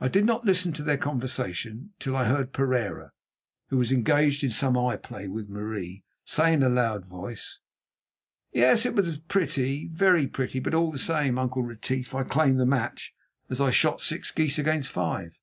[0.00, 3.10] I did not listen to their conversation, till I heard Pereira,
[3.66, 7.58] who was engaged in some eye play with Marie, say in a loud voice:
[8.52, 12.64] "Yes, it was pretty, very pretty, but all the same, Uncle Retief, I claim the
[12.64, 13.12] match,
[13.50, 15.36] as I shot six geese against five."